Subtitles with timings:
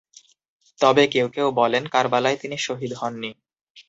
[0.79, 3.31] তবে কেউ কেউ বলেন কারবালায় তিনি শহীদ হননি।